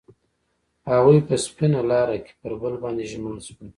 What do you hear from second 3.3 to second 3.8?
شول.